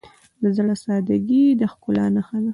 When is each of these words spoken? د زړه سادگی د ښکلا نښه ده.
د 0.41 0.43
زړه 0.57 0.75
سادگی 0.83 1.45
د 1.59 1.61
ښکلا 1.71 2.05
نښه 2.15 2.37
ده. 2.43 2.49